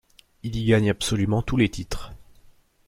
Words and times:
Il 0.41 0.55
y 0.55 0.65
gagne 0.65 0.89
absolument 0.89 1.43
tous 1.43 1.57
les 1.57 1.69
titres. 1.69 2.11